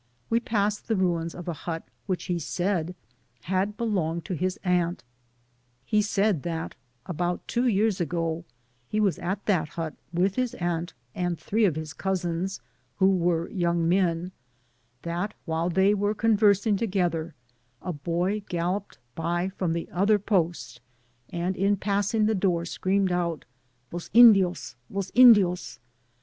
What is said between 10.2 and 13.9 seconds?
his aunt and three of his cousins, who were young